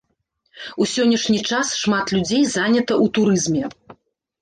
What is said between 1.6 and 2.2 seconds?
шмат